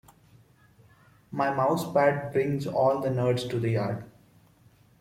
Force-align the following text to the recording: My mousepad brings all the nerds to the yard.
My 1.29 1.51
mousepad 1.51 2.33
brings 2.33 2.65
all 2.65 3.01
the 3.01 3.09
nerds 3.09 3.47
to 3.51 3.59
the 3.59 3.69
yard. 3.69 4.09